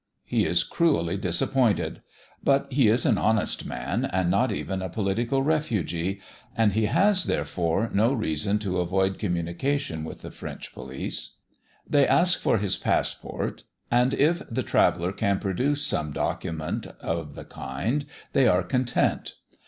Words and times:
He 0.25 0.47
is 0.47 0.63
cruelly 0.63 1.15
disappointed; 1.15 1.99
but 2.43 2.73
he 2.73 2.87
is 2.87 3.05
an 3.05 3.19
honest 3.19 3.67
man, 3.67 4.05
and 4.05 4.31
not 4.31 4.51
even 4.51 4.81
a 4.81 4.89
political 4.89 5.43
refugee, 5.43 6.19
and 6.57 6.73
he 6.73 6.85
has, 6.85 7.25
therefore, 7.25 7.91
no 7.93 8.11
reason 8.11 8.57
to 8.57 8.79
avoid 8.79 9.19
communication 9.19 10.03
with 10.03 10.23
the 10.23 10.31
French 10.31 10.73
police. 10.73 11.35
They 11.87 12.07
ask 12.07 12.39
for 12.39 12.57
his 12.57 12.77
passport, 12.77 13.63
and 13.91 14.15
if 14.15 14.41
the 14.49 14.63
traveller 14.63 15.11
can 15.11 15.37
produce 15.37 15.85
some 15.85 16.13
document 16.13 16.87
of 17.01 17.35
the 17.35 17.45
kind 17.45 18.07
they 18.33 18.47
are 18.47 18.63
content. 18.63 19.35